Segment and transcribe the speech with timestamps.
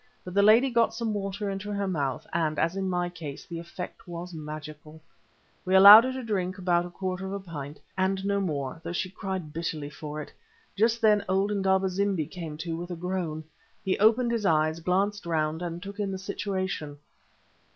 [0.25, 3.59] But the lady got some water into her mouth, and, as in my case, the
[3.59, 4.99] effect was magical.
[5.63, 8.93] We allowed her to drink about a quarter of a pint, and no more, though
[8.93, 10.33] she cried bitterly for it.
[10.75, 13.43] Just then old Indaba zimbi came to with a groan.
[13.85, 16.97] He opened his eyes, glanced round, and took in the situation.